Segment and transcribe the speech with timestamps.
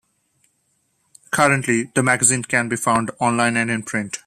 [1.29, 4.17] Currently, the magazine can be found online and in print.